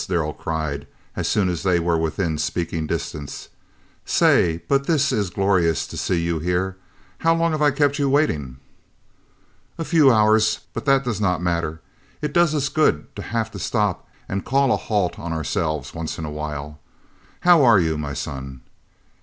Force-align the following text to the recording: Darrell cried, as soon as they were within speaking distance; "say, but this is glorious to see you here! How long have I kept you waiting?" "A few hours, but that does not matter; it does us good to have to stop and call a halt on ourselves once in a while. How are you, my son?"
Darrell 0.07 0.33
cried, 0.33 0.87
as 1.15 1.27
soon 1.27 1.47
as 1.47 1.61
they 1.61 1.79
were 1.79 1.95
within 1.95 2.39
speaking 2.39 2.87
distance; 2.87 3.49
"say, 4.03 4.63
but 4.67 4.87
this 4.87 5.11
is 5.11 5.29
glorious 5.29 5.85
to 5.85 5.95
see 5.95 6.19
you 6.19 6.39
here! 6.39 6.75
How 7.19 7.35
long 7.35 7.51
have 7.51 7.61
I 7.61 7.69
kept 7.69 7.99
you 7.99 8.09
waiting?" 8.09 8.57
"A 9.77 9.85
few 9.85 10.11
hours, 10.11 10.61
but 10.73 10.85
that 10.85 11.03
does 11.03 11.21
not 11.21 11.39
matter; 11.39 11.81
it 12.19 12.33
does 12.33 12.55
us 12.55 12.67
good 12.67 13.15
to 13.15 13.21
have 13.21 13.51
to 13.51 13.59
stop 13.59 14.09
and 14.27 14.43
call 14.43 14.71
a 14.73 14.77
halt 14.77 15.19
on 15.19 15.33
ourselves 15.33 15.93
once 15.93 16.17
in 16.17 16.25
a 16.25 16.31
while. 16.31 16.79
How 17.41 17.63
are 17.63 17.77
you, 17.79 17.95
my 17.95 18.15
son?" 18.15 18.61